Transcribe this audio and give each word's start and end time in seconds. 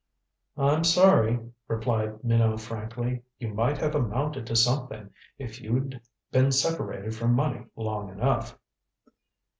"I'm 0.57 0.83
sorry," 0.83 1.39
replied 1.67 2.23
Minot 2.23 2.59
frankly. 2.61 3.21
"You 3.37 3.49
might 3.53 3.77
have 3.77 3.93
amounted 3.93 4.47
to 4.47 4.55
something 4.55 5.11
if 5.37 5.61
you'd 5.61 6.01
been 6.31 6.51
separated 6.51 7.13
from 7.13 7.35
money 7.35 7.67
long 7.75 8.09
enough." 8.09 8.57